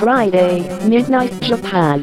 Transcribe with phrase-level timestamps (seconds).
[0.00, 2.02] Friday, Midnight Japan.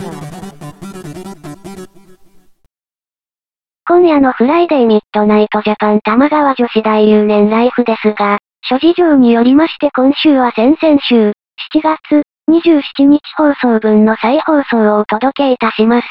[3.87, 11.31] 今夜のフライデーミッドナイトジャパン多摩川女子大留年ライフですが、諸事情によりまして今週は先々週、
[11.73, 12.21] 7月
[12.51, 16.07] 27日放送分の再放送をお届けいたします。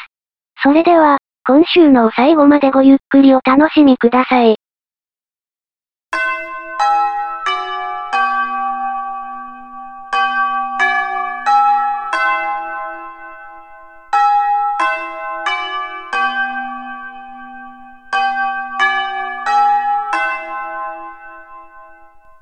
[0.60, 4.56] それでは、今週の最後までごゆっくりお楽しみください。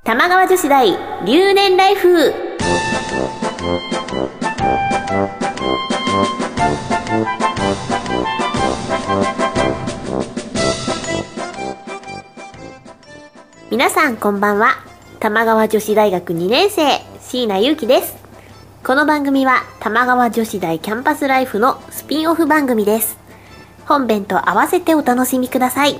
[0.06, 0.86] 玉川女子大
[1.24, 2.32] 留年ライフ。
[13.68, 14.76] 皆さんこんばんは。
[15.18, 18.16] 玉川女子大学2年生椎名優樹です。
[18.84, 23.18] この番組は玉川女子大キャンパスライフのスピンオフ番組です。
[23.86, 25.98] 本編と合わせてお楽しみください。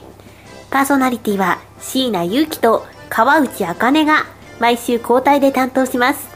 [0.70, 4.26] パーソナリティは椎名優樹と川内茜が
[4.60, 6.28] 毎週交代で担当します。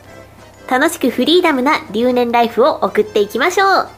[0.67, 3.89] 楽しくフリーダムな留年ライフを送っていきましょう。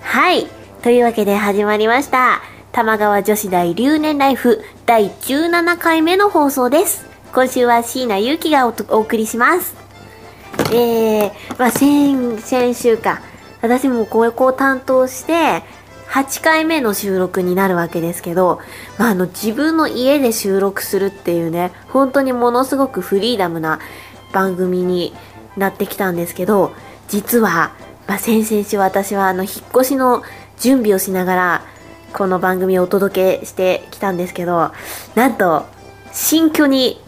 [0.00, 0.46] はい。
[0.80, 2.40] というわけで始まりました。
[2.72, 7.04] 玉川女子大留年ライフ第17回目の放送です。
[7.34, 9.76] 今週は椎名優樹がお送りします。
[10.72, 13.20] えー、まあ先先週か。
[13.60, 15.62] 私もこうこう担当して
[16.10, 18.60] 8回目の収録になるわけですけど、
[18.98, 23.80] まあ、あの自分の家で収録するっていうね本当にものすごくフリーダムな
[24.32, 25.14] 番組に
[25.56, 26.72] なってきたんですけど
[27.08, 27.74] 実は、
[28.06, 30.22] まあ、先々週私はあの引っ越しの
[30.58, 31.66] 準備をしながら
[32.12, 34.72] この番組をお届けしてきたんですけど
[35.14, 35.66] なんと
[36.12, 37.00] 新居に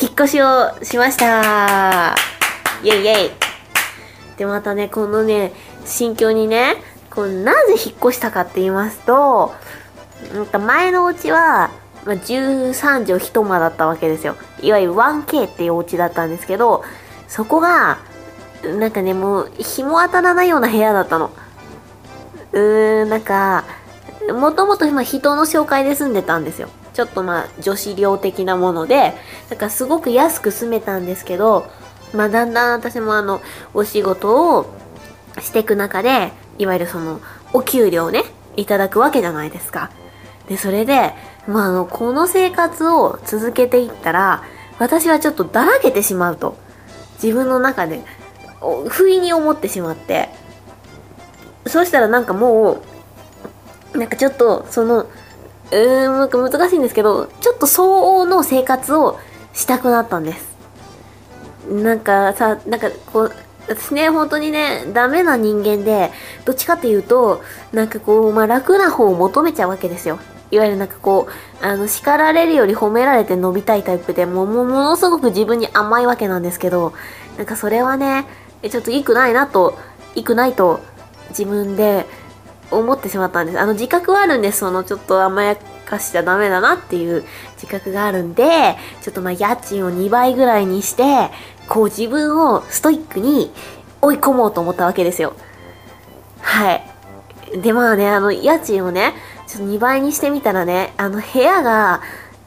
[0.00, 2.14] 引っ越しをしました。
[2.82, 3.30] イェイイェイ。
[4.36, 5.52] でまたねこのね
[5.84, 6.76] 新居にね
[7.14, 9.52] こうなぜ引っ越したかって言いますと、
[10.34, 11.70] なんか前のお家は、
[12.04, 12.72] まあ、13
[13.06, 14.36] 畳一間だったわけですよ。
[14.60, 16.84] いわゆる 1K っていうお家だったんですけど、
[17.28, 17.98] そこが、
[18.78, 21.30] なんかね、もう、日も当たらないような部屋だったの。
[22.52, 23.64] うーん、なんか、
[24.30, 26.68] もともと今人の紹介で住んでたんですよ。
[26.94, 29.14] ちょっとまあ女子寮的なもので、
[29.50, 31.66] なんかすごく安く住めたんですけど、
[32.12, 33.40] まあだんだん私もあの、
[33.74, 34.66] お仕事を
[35.40, 37.20] していく中で、いわゆるその、
[37.52, 38.24] お給料ね、
[38.56, 39.90] いただくわけじゃないですか。
[40.48, 41.12] で、それで、
[41.46, 44.44] まあ、あの、この生活を続けていったら、
[44.78, 46.56] 私はちょっとだらけてしまうと。
[47.22, 48.00] 自分の中で、
[48.88, 50.28] 不意に思ってしまって。
[51.66, 52.82] そうしたらなんかも
[53.94, 59.18] う、なんかちょっと、その、うーん、なんか難しいんですけど、ちょっと相応の生活を
[59.52, 60.52] したくなったんです。
[61.68, 63.32] なんかさ、なんかこう、
[63.76, 66.10] 私ね、本当にね、ダメな人間で、
[66.44, 70.18] どっちかっていうと、なんかこう、まあ、楽な方を求めちゃうわけですよ。
[70.50, 71.28] いわゆるなんかこ
[71.62, 76.92] う、あの、叱られるより褒められて伸びたいタイプで、もう、ものすごく自分に甘いわけなんですけど、
[77.38, 78.26] なんかそれはね、
[78.70, 79.78] ちょっと良くないなと、
[80.14, 80.80] 良くないと、
[81.30, 82.04] 自分で
[82.70, 83.58] 思ってしまったんです。
[83.58, 84.58] あの、自覚はあるんです。
[84.58, 85.56] その、ちょっと甘や
[85.86, 91.30] かしちゃダメだなっていう自覚があるんで、ちょっとまあ、家賃を2倍ぐらいにして、
[91.72, 93.50] こう自分をストイックに
[94.02, 95.32] 追い込もうと思ったわけですよ。
[96.42, 96.82] はい。
[97.62, 99.14] で、まあね、あの、家賃をね、
[99.46, 102.02] ちょっと2倍にしてみたらね、あの、部屋が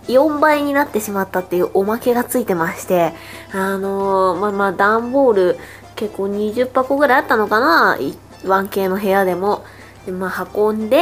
[0.08, 3.13] 4倍になってしまったっていうおまけがついてまして、
[3.52, 5.57] あのー、まあまあ、段ボール
[5.96, 7.97] 結構20箱ぐらいあったのかな
[8.44, 9.66] ?1K の部屋でも。
[10.06, 11.00] で、まあ、運んで、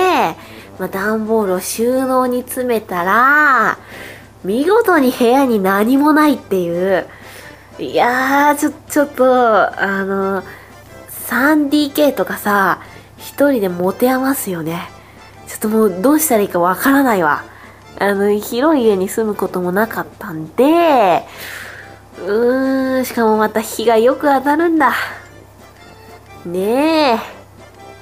[0.80, 3.78] まあ、段ボールを収納に詰めたら、
[4.46, 7.06] 見事に部屋に何もないっていう、
[7.84, 10.44] いやー、ちょ、ちょっと、あの、
[11.28, 12.82] 3DK とかさ、
[13.18, 14.90] 一人で持て余すよね。
[15.48, 17.44] ちょっともうどうしたらいいかわからないわ。
[18.00, 21.26] あの、広い家に住むこともなかったんで、
[22.20, 24.94] うーん、しかもまた日がよく当たるんだ。
[26.46, 27.44] ねえ。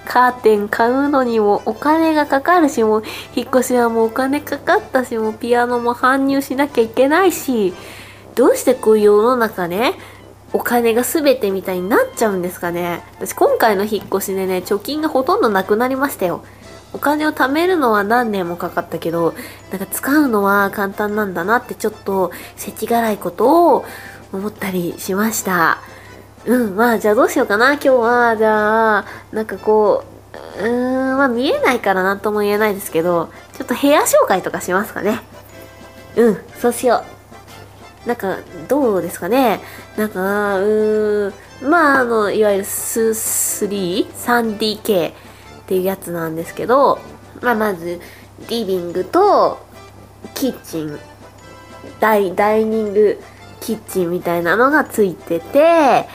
[0.05, 3.03] カーテン買うのにもお金がかかるし、もう
[3.35, 7.73] 引っ越しはもうお金かかったし、もうピアノも搬入しなきゃいけないし、
[8.35, 9.95] どうしてこういう世の中ね、
[10.53, 13.03] お金が全てみたいになっちゃうんですかね。
[13.15, 16.43] 私今回の引っ越しでね、貯金がほとんどなくなりましたよ。
[16.93, 19.33] お金を貯めるのは何年もかかったけど、
[19.71, 23.85] なんか使うのは簡単なんだなってちょっと世知辛いことを
[24.33, 25.79] 思ったりしました。
[26.45, 28.37] うん、まあじゃあどうしようかな、今日は。
[28.37, 30.03] じゃあ、なんかこ
[30.59, 35.21] う、うーん、まあ見えないから何とも言えないですけど、ちょっと部屋紹介とかしますかね。
[36.17, 37.20] うん、そうしよう。
[38.05, 39.59] なんか、どうですかね。
[39.95, 41.29] なんか、うー
[41.65, 45.13] ん、まあ、あの、いわゆるスー 3?3DK っ
[45.67, 46.99] ていうやつなんですけど、
[47.41, 47.99] まあ、まず、
[48.49, 49.59] リビングと、
[50.33, 50.99] キッチン、
[51.99, 53.21] ダイ、ダイニング
[53.59, 56.07] キッチンみたいなのがついてて、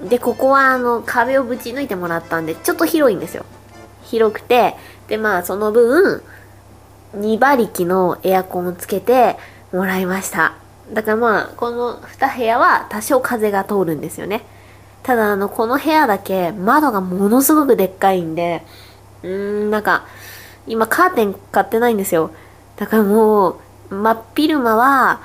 [0.00, 3.44] で、ここはあの、壁をぶち抜いてもらったんで、ちょっと広いんですよ。
[4.04, 4.76] 広くて、
[5.08, 6.22] で、まあ、その分、
[7.16, 9.36] 2馬力のエアコンをつけて
[9.72, 10.54] もらいました。
[10.92, 14.44] だからまあ、この2部屋は多少風が通るんですよね。
[15.02, 18.62] ただ、あの、この部屋だけ窓がものすごくでっかいんで、
[19.22, 19.30] うー
[19.66, 20.06] ん、なんか、
[20.66, 22.30] 今カーテン買ってないんですよ。
[22.76, 23.50] だからも
[23.90, 25.20] う、真っ昼間は、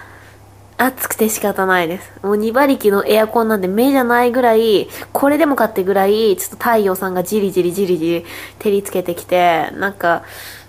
[0.78, 2.12] 暑くて仕方ないです。
[2.24, 8.26] もう2馬力のエアコンなんで目じゃないぐらい、これでもかってぐらい、ちょっと太陽さんがじりじりじりじり
[8.60, 10.24] 照りつけてきて、なんか、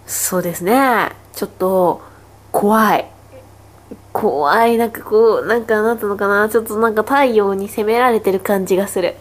[0.06, 1.10] そうですね。
[1.32, 2.02] ちょっと、
[2.52, 3.13] 怖い。
[4.14, 4.78] 怖い。
[4.78, 6.48] なんかこう、なんかなんていうのかな？
[6.48, 9.16] ちょっとなんか太陽に攻められてる感じがする。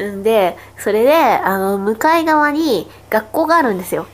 [0.00, 4.06] んで、それで、あの、向かい側に学校があるんですよ。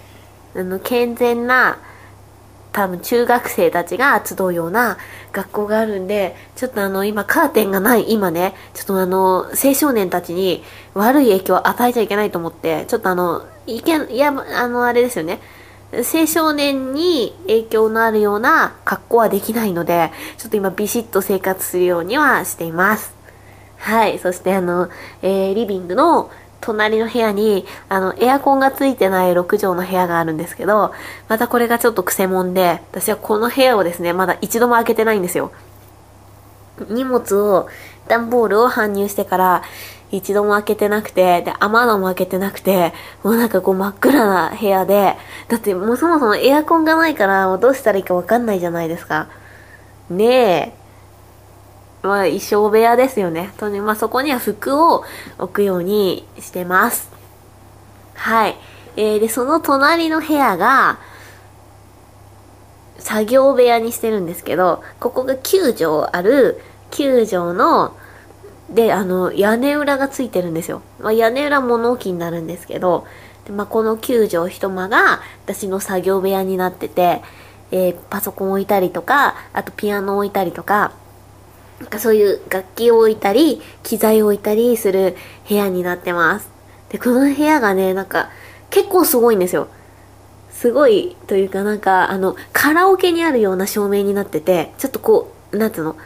[0.56, 1.78] あの、健全な、
[2.72, 4.96] 多分中学生たちが集うような
[5.32, 10.64] 学校があるんで、ちょっとあの、今カーテンがない今ね、ちょっとあの、青少年たちに
[10.94, 15.40] 悪い影響を与えちゃいけないと思って、ちょっとあの、いけ、いや、あの、あれですよね。
[15.92, 23.14] 青少年に影響のあるような格好はできないので、ちょっと今ビシッと生活するようにはしています。
[23.76, 24.18] はい。
[24.18, 24.88] そしてあの、
[25.20, 26.30] えー、リビングの
[26.62, 30.94] 隣の部屋に、あの、エアコンがついてない6畳の部屋があるんですけど、
[31.28, 35.52] またこれがちょっと癖もんで、私はこの部屋をですね、まだ一度も開けてないんですよ。
[36.88, 37.68] 荷物を、
[38.08, 39.62] 段ボールを搬入してから、
[40.12, 42.92] 一度も開けてなくて、で、雨戸も開けてなくて、
[43.24, 45.16] もうなんかこう真っ暗な部屋で、
[45.48, 49.28] だってもうそもそもエアコンがないから、もうどうしたらいいかわかんないじゃないですか。
[50.10, 50.72] ねえ。
[52.02, 53.52] まあ、衣装部屋ですよね。
[53.56, 55.04] とね、まあそこには服を
[55.38, 57.10] 置くようにしてます。
[58.14, 58.56] はい。
[58.96, 60.98] えー、で、その隣の部屋が、
[62.98, 66.60] 作業部屋にしてるんですけど、ここが9畳ある、
[66.90, 67.96] 9畳の、
[68.72, 70.82] で、あの、屋根裏がついてるんですよ。
[71.00, 73.06] まあ、屋根裏物置になるんですけど、
[73.46, 77.22] でまあ、この9畳一間が私の作業部屋になってて、
[77.70, 80.92] えーパソコン置いたりとか、あとピアノ置いたりとか、
[81.80, 85.16] なんかそういう楽器を置いたり、機材を置いたりする
[85.48, 86.48] 部屋になってます。
[86.90, 88.30] で、この部屋がね、なんか
[88.70, 89.68] 結構すごいんですよ。
[90.62, 95.96] すごいというかなんかあのカラオケにあるような照明になっててちょっとこうなんつうの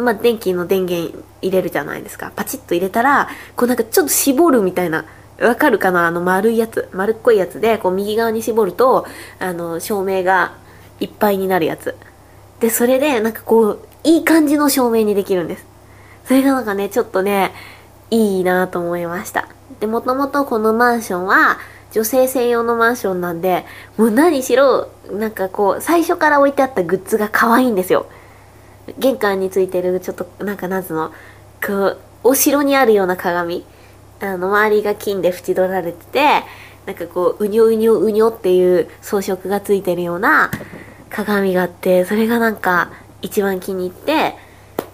[0.00, 2.32] まあ電気の電源入れるじゃないですか。
[2.34, 5.04] パチッと入れたらこうなんかちょっと絞るみたいな
[5.40, 6.06] わかるかな？
[6.06, 6.88] あの丸いやつ。
[6.92, 9.06] 丸っこいやつでこう右側に絞ると
[9.38, 10.56] あの照明が
[11.00, 11.96] いっぱいになるやつ。
[12.60, 15.66] でそれでなんかこういい感じの照明にできるんです。
[16.24, 17.52] それがなんかねちょっとね
[18.10, 19.48] いいなと思いました。
[19.80, 21.58] でもともとこのマンションは
[21.92, 23.66] 女性専用のマンションなんで、
[23.96, 28.06] もう何しろ、なんかこう、最初から置いてあったグッズが可愛いんですよ。
[28.98, 31.12] 玄関についてる、ちょっと、なんかなんつうの、
[31.64, 33.64] こう、お城にあるような鏡。
[34.20, 36.42] あの、周りが金で縁取られてて、
[36.86, 40.50] なんかこう、うにょうにょうにょっていう装飾がついてるような
[41.08, 42.90] 鏡があって、それがなんか、
[43.22, 44.34] 一番気に入って、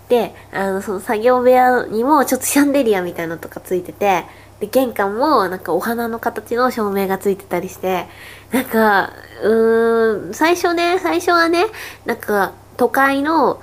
[0.08, 4.24] で、あの、その作業部屋にもちょっとシャンデリアみたいなのとかついてて、
[4.60, 8.06] で、玄関もなんかお花の形の照明がついてたりして、
[8.52, 11.66] なんか、うーん、最初ね、最初はね、
[12.04, 13.60] なんか都会の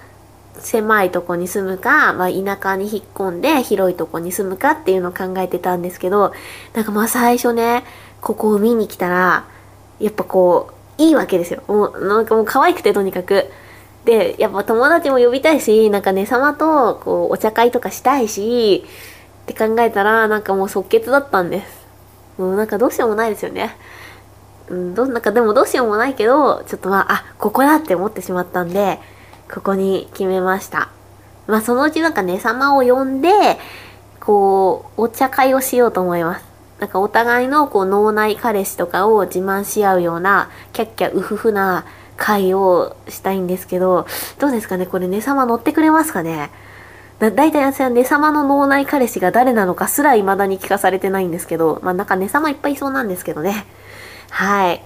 [0.59, 6.33] 狭いとこに住むか、まあ田舎に引っ込んで広いとこに住むかっていうのを考えてたんですけど、
[6.73, 7.83] なんかまあ最初ね、
[8.21, 9.45] ここを見に来たら、
[9.99, 11.63] やっぱこう、いいわけですよ。
[11.67, 13.49] もう、なんかもう可愛くてとにかく。
[14.05, 18.85] で、やっぱ友達も呼びたいし、なんかね、様とこうお茶会とかしたいし、
[19.43, 21.83] って考えたら、なんかもう即決だったんです。
[22.37, 23.75] もうなんかどうしようもないですよね。
[24.69, 28.99] うん、ど、なんかでもどうしようもないけど、ちょっとまあ、あ、ここだって思ってしまったんで、
[29.53, 30.89] ここに決めました。
[31.45, 33.29] まあそのうちなんかね、様を呼んで、
[34.19, 36.45] こう、お茶会をしようと思います。
[36.79, 41.85] なんかお互いのこう脳内彼氏とかを自慢し合うような、キャッキャウフフな
[42.17, 44.07] 会をしたいんですけど、
[44.39, 44.85] どうですかね？
[44.85, 46.49] これね様乗ってくれますかね？
[47.19, 53.65] だ大体私はね様の脳内彼氏が誰なのかすら未だに聞かされてないんですけど、まあなんかね様いっぱいいそうなんですけどね。
[54.29, 54.83] はい。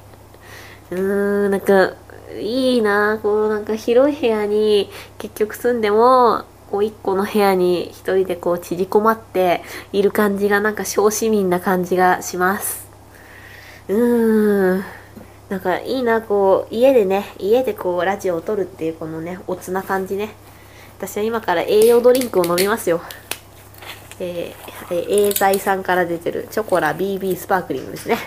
[0.91, 1.93] うーん、なんか、
[2.39, 9.63] いいなこうなんか広い部屋に結局住んでも、こう一個の部屋に一人でこう縮こまって
[9.93, 12.87] いる感じがなんか小市民な感じがします。
[13.87, 14.83] うーん。
[15.49, 20.35] なんかいいなこう家でね、家でこうラジオを撮るっていうこのね、おつな感じね。
[20.97, 23.01] 私は今から栄養ドリンクを飲みますよ。
[24.19, 28.17] えー、えー、エーザイさんから出てるチョコラ BB スパークリングですね。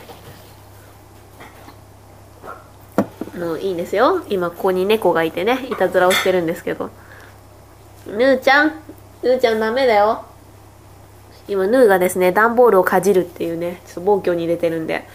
[3.41, 4.23] もういいんですよ。
[4.29, 6.91] 今ここに猫がいてね、いたずらをしてるんですけど。
[8.07, 8.73] ぬーちゃん、
[9.23, 10.25] ぬーちゃんダメだよ。
[11.49, 15.09] 今、ヌーがですね、段ボールをかじるっていうね、ちょっと暴挙に出てるんで。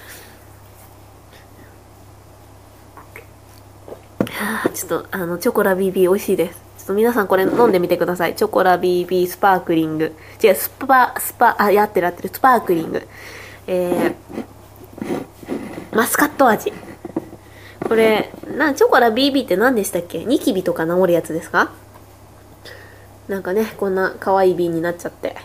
[4.74, 6.60] ちょっと、あの、チョコラ BB 美味しいです。
[6.80, 8.36] ちょっと皆さんこれ飲んでみてください。
[8.36, 10.14] チョコラ BB スパークリング。
[10.44, 13.08] 違う、スパ、スパ、あ、やってるやってる、スパークリング。
[13.68, 16.74] えー、マスカット味。
[17.88, 20.26] これ、な、チョコラ BB って何でしたっけ？
[20.26, 21.72] ニキビとか治るやつですか？
[23.28, 25.36] なんかね、こんな可愛い瓶になっちゃって。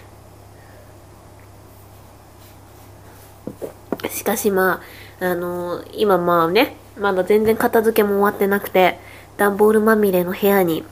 [4.09, 4.81] しかしま
[5.21, 8.99] あ、あのー、今まあね、まだ全然片付けも終わってなくて、
[9.37, 10.85] 段ボールまみれの部屋に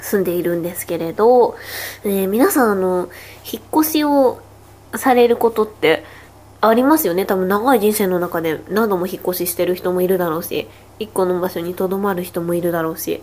[0.00, 1.56] 住んでいるんですけれど、
[2.04, 3.08] えー、皆さんあの、
[3.50, 4.40] 引っ越しを
[4.94, 6.04] されることって
[6.60, 7.24] ありますよね。
[7.24, 13.22] 多分長い人生の中で何度も引っ越ししてる人もいるだろうし、一個の場所に留まる人もいるだろうし。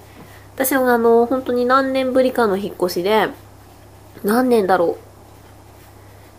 [0.55, 3.27] 私はあの、本当に何年ぶりかの引っ越しで、
[4.23, 4.97] 何年だろ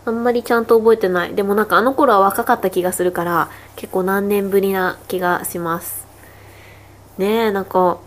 [0.06, 0.08] う。
[0.08, 1.34] あんまりちゃんと覚えてない。
[1.34, 6.06] でもなんかあの頃は若かった気がするから、結構何年ぶりな気がします。
[7.18, 7.98] ねえ、なんか、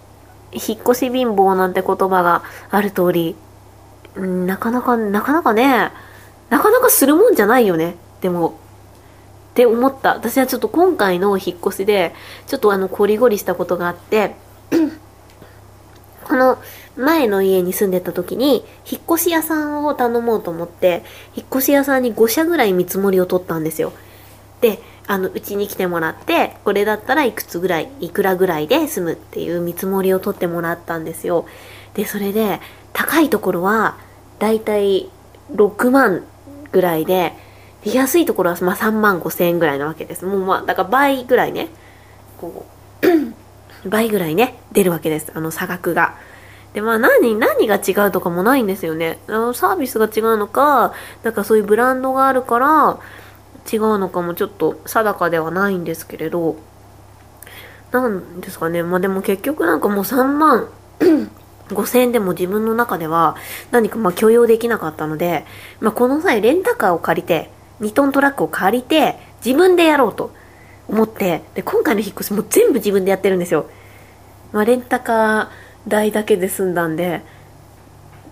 [0.51, 2.41] 引っ越し貧乏なんて言葉が
[2.71, 3.35] ある通り、
[4.19, 5.91] んなかなか、なかなかね、
[6.49, 7.95] なかなかするもんじゃないよね。
[8.21, 8.57] でも、
[9.59, 10.13] って思った。
[10.13, 12.15] 私はちょっと今回の引っ越しで、
[12.47, 14.35] ちょっとあの、コリゴリしたことがあって、
[16.23, 16.59] この
[16.95, 21.03] 前の家に住んでた時に、引っ越し屋さんを頼もうと思って、
[21.35, 23.91] 引っ越し屋さんに5社ぐらい見積もりを取ったんですよ。
[24.61, 31.45] で、あの、うちに来てもらって、これだったらいくつぐらい、いくらぐらいで済むっていう見積もりを取ってもらったんですよ。
[31.95, 32.61] で、それで、
[32.93, 33.97] 高いところは、
[34.39, 35.09] だいたい
[35.53, 36.23] 6万
[36.71, 37.33] ぐらい、で
[37.83, 40.25] 安いところはまあ3万5千円ぐらいなわけです。
[40.25, 41.69] もうまあ、だから倍ぐらいね、
[42.37, 42.65] こ
[43.01, 45.31] う、 倍ぐらいね、出るわけです。
[45.33, 46.15] あの差額が。
[46.73, 49.19] で、まあ何、何が違うとかもないんですよね。
[49.27, 50.93] あのサービスが違うのか、
[51.23, 52.99] なんかそういうブランドがあるから、
[53.71, 56.57] 違うのかもちょっと定かではないんですけれど、
[57.91, 58.83] なんですかね。
[58.83, 60.69] まあでも結局なんかもう3万
[61.69, 63.35] 5000円でも自分の中では
[63.71, 65.45] 何かまあ許容できなかったので、
[65.79, 70.31] まあこの際レンタカーを借りて、2トントラックを借りて自分でやろうと
[70.87, 73.69] 思って、で、今回の引っ越しも全部自分でやってるんですよ。
[74.51, 75.47] まあレンタカー
[75.87, 77.21] 代だけで済んだんで、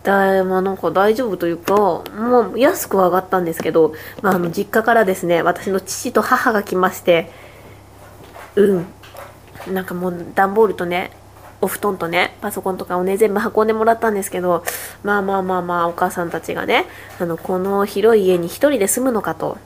[0.03, 7.31] だまあなんか大丈夫というか、もう安くは上がったんですけど、まああの実家からですね、私の父と母が来まして、
[8.55, 8.85] うん。
[9.71, 11.11] なんかもう段ボールとね、
[11.59, 14.63] お布団とね、パソコンとかをね、全部運んでもらったんですけど、
[15.03, 16.85] まあまあまあまあ、お母さんたちがね、
[17.19, 19.57] あの、この広い家に一人で住むのかと、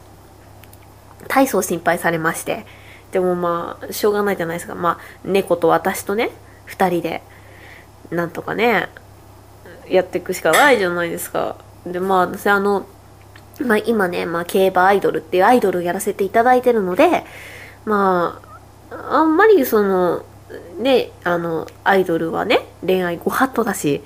[1.28, 2.66] 大層心配されまして、
[3.12, 4.76] でもまあ、しょうがないじゃないですか。
[4.76, 6.32] まあ、猫と私とね、
[6.66, 7.22] 二人で、
[8.10, 8.90] なんとかね、
[9.90, 11.58] やっていくしかないじゃないですか。
[11.86, 12.86] で、まあ、私あの、
[13.60, 17.26] まあ今ね、まあ競馬アイドルっていうアイドルをやらせていただいてるので、
[17.86, 18.42] ま
[18.90, 20.26] あ、あんまりその、
[20.80, 24.02] ね、あの、アイドルはね、恋愛ご法度だし、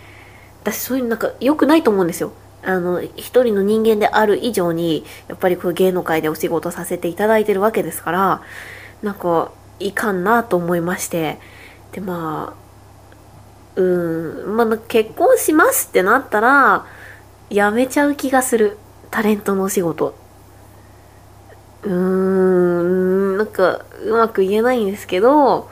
[0.64, 2.32] 私そういうなんか良くないと思うんですよ。
[2.64, 8.42] あの、一人の人間である以上に、やっぱりこう芸能界でお仕事させていただいてるわけですから、
[9.04, 11.38] なんか、いかんなと思いまして、
[11.92, 12.66] で、まあ、
[13.76, 16.86] うん、まあ、結婚しますってなったら、
[17.50, 18.78] やめちゃう気がする。
[19.12, 20.16] タレントのお仕事。
[21.84, 25.70] うーん、なんか、うまく言えないんですけど、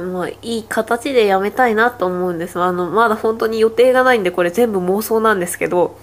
[0.00, 2.60] まあ、いい形でやめたいなと思うんです。
[2.60, 5.96] あの、まだ本当に予定がないんで、これ全部妄想なんですけど、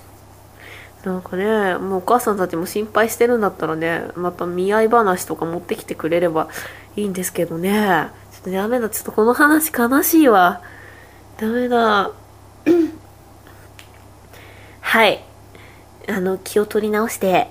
[1.04, 6.50] なんかね、もうお母さんたちも心配してるんだったらね、また見合い話とか持ってきてくれれば
[6.96, 8.10] いいんですけどね。
[8.32, 8.90] ちょっとダメだ。
[8.90, 10.62] ちょっとこの話悲しいわ。
[11.38, 12.12] ダメだ。
[14.82, 15.24] はい。
[16.10, 17.50] あの、気を取り直して。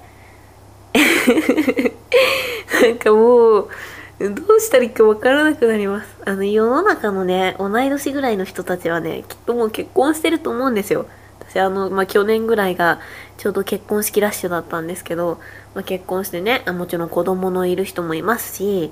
[2.83, 3.69] なんかもう、
[4.19, 6.09] どうしたらいいかわからなくなります。
[6.25, 11.07] あの、世の中のね、同い年ぐらいの人たちはね、きっともう結婚してると思うんですよ。
[11.41, 13.01] 私、あの、まあ、去年ぐらいが、
[13.37, 15.39] ちょうど結婚式ラッシュだったんですけど、
[15.75, 18.91] まあ、結婚してね、もちろん子供のいる人もいますし、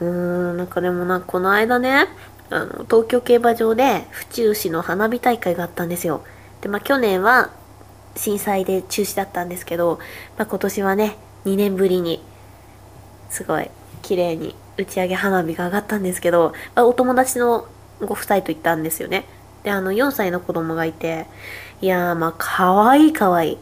[0.00, 0.08] うー
[0.52, 2.06] ん、なんかでもな、この間ね、
[2.50, 6.22] あの、東京競馬場で府中市の花火大会があったんですよ。
[6.60, 7.50] で、まあ去年は
[8.14, 9.98] 震災で中止だったんですけど、
[10.38, 12.22] まあ今年はね、2年ぶりに、
[13.30, 13.68] すごい
[14.04, 17.66] 綺麗に打ち上げ花火が上がったんですけど、まあ、お友達の
[18.00, 19.24] ご夫妻と行ったんですよね。
[19.62, 21.26] で、あの、4歳の子供がいて、
[21.80, 23.58] いやー、まあ、かわいいかわいい。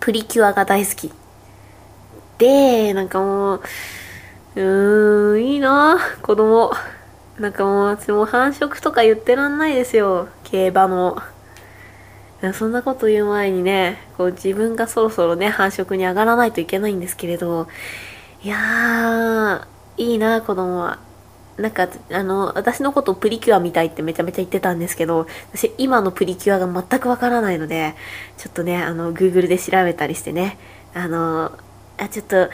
[0.00, 1.12] プリキュアが大好き。
[2.38, 3.60] で、なんかもう、
[4.54, 6.72] うーん、いいな子供。
[7.38, 10.28] なんかもう、私も繁殖とか言ってらんないですよ。
[10.44, 11.16] 競馬の。
[12.52, 17.66] そんなこと言う前にね、こう自分がそろそろね、繁殖に上がらないといけないんですけれど、
[18.46, 21.00] いやー、いいな子供は。
[21.56, 27.96] なんか、あの、私のことをプリキュアみたいってめちゃめちゃ言ってたんですけど、私今のプリキュアが全くわからないので、
[28.38, 30.58] ちょっとね、あの、Google で調べたりしてね、
[30.94, 31.58] あの、
[31.98, 32.48] あ、ちょっと、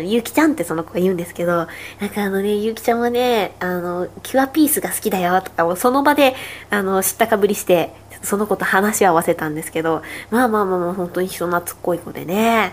[0.00, 1.68] ゆうきちゃんってその子が言うんですけど、
[2.00, 6.34] なんかあのね、ゆうきちゃんはね、あの、キュアピースが好きだよとかをその場で、
[6.70, 12.72] あの、知ったかぶりして、その子と話を合わせたんですけど、まあまあまあまあ、本当に人懐っこい子でね、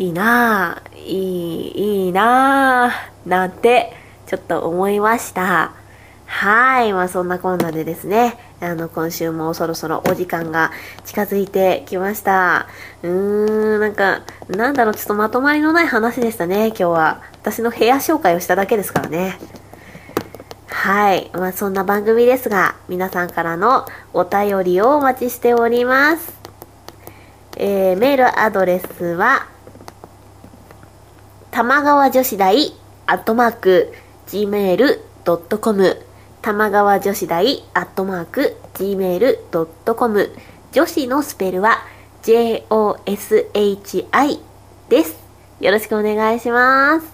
[0.00, 3.92] いいなぁ、いい、いいなぁ、なんて、
[4.26, 5.72] ちょっと思いました。
[6.24, 6.94] はい。
[6.94, 10.70] まあそんなこんなでですね、あの、今週もそろそろお時間が
[11.04, 12.66] 近づいてきました。
[13.02, 17.20] うーん、なんか、なんだろう、ちょっとまとまりのない話でしたね、今日は。
[17.42, 19.38] 私の部屋紹介をしただけですからね。
[20.68, 21.30] はい。
[21.34, 26.32] まあそんな番組ですが、皆さんからのお便りをお待ちしております。
[27.58, 29.46] えー、メールアドレスは、
[31.50, 32.72] 玉川女子大
[33.06, 33.92] アットマーク
[34.28, 36.06] gmail.com
[36.42, 40.30] 玉川女子大アットマーク gmail.com
[40.70, 41.78] 女子のスペルは
[42.22, 44.06] joshi
[44.88, 45.18] です。
[45.60, 47.06] よろしくお願いします。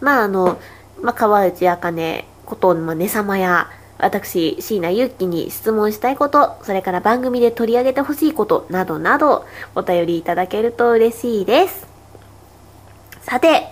[0.00, 0.58] まああの、
[1.02, 9.44] まあ、川内あかねこと、ま、ねさまや、私、椎名ゆうきに質問したいこと、それから番組で取り上げてほしいことなどなど、
[9.74, 11.97] お便りいただけると嬉しいです。
[13.28, 13.68] さて、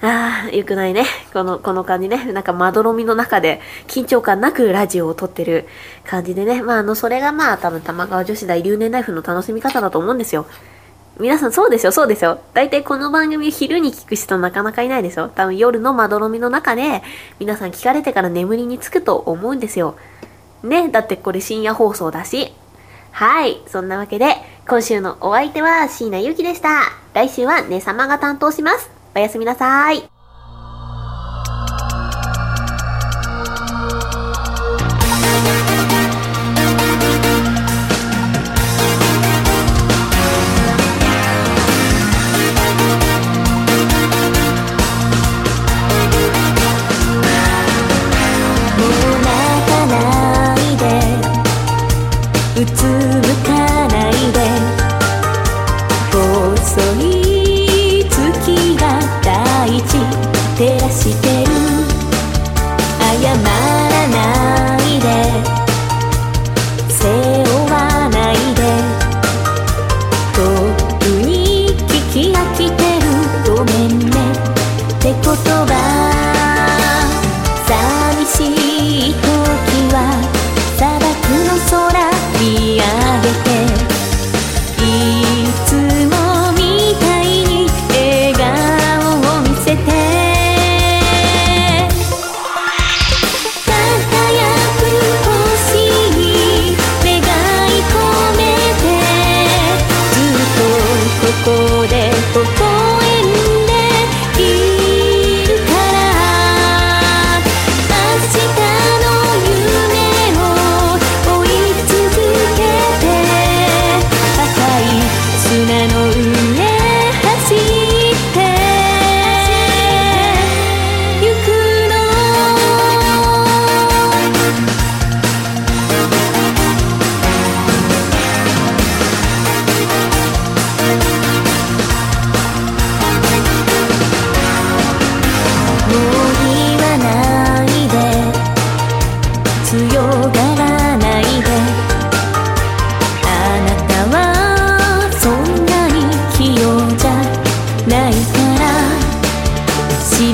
[0.00, 1.04] ああ、よくないね。
[1.32, 2.32] この、この感じね。
[2.32, 5.66] なんかまどろみの中で緊張感なくラジオを撮ってる
[6.04, 6.62] 感じでね。
[6.62, 10.46] まあ、あの、それがまあ多分玉川女子大留年ライフの楽しみ方だと思うんですよ。
[11.18, 12.38] 皆さんそうですよ、そうですよ。
[12.54, 17.02] 大体この番組昼に聞く人なかなかいないでしょ多分夜のまどろみの中で
[17.40, 19.96] 皆さん聞かれてから眠りにつくと思うんですよ。
[20.62, 22.54] ね、だってこれ深夜放送だし。
[23.10, 24.36] はい、そんなわけで
[24.68, 27.07] 今週のお相手は椎名ゆきでした。
[27.18, 28.88] 来週はね様が担当します。
[29.16, 30.17] おやすみなさい。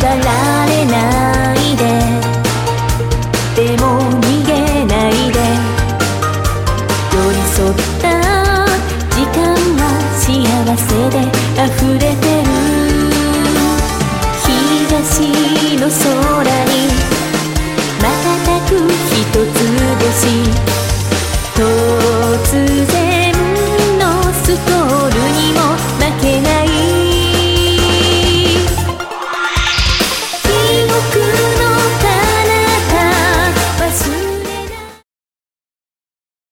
[0.04, 0.53] たら